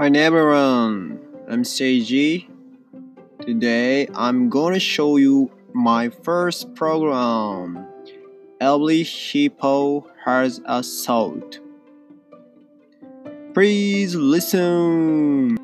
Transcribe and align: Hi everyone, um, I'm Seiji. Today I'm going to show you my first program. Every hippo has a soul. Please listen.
Hi 0.00 0.06
everyone, 0.06 0.54
um, 0.56 1.20
I'm 1.46 1.62
Seiji. 1.62 2.48
Today 3.42 4.08
I'm 4.14 4.48
going 4.48 4.72
to 4.72 4.80
show 4.80 5.18
you 5.18 5.52
my 5.74 6.08
first 6.08 6.74
program. 6.74 7.86
Every 8.62 9.02
hippo 9.02 10.06
has 10.24 10.62
a 10.64 10.82
soul. 10.82 11.42
Please 13.52 14.14
listen. 14.14 15.59